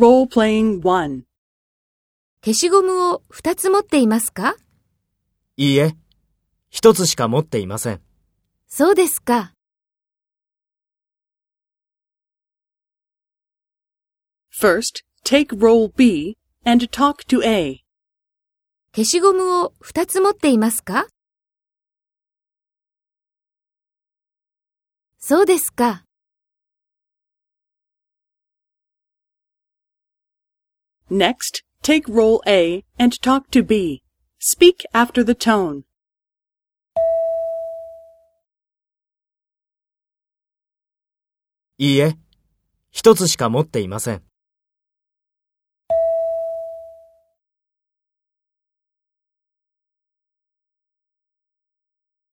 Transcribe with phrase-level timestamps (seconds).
[0.00, 1.24] Role-playing 1.
[2.42, 4.56] 消しゴムを2つ持っていますか？
[5.58, 5.94] いいえ、
[6.70, 8.00] 一つしか持っていません。
[8.66, 9.52] そうですか。
[14.58, 17.84] First, take role B and talk to A.
[18.96, 21.08] 消しゴムを2つ持っていますか？
[25.18, 26.06] そうですか。
[31.09, 34.01] Next, take role A and talk to B.
[34.39, 35.83] Speak after the tone.
[41.77, 42.17] いいえ、
[42.91, 44.23] 一つしか持っていません。